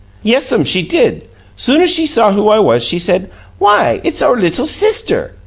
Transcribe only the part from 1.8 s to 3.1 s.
she saw who I was, she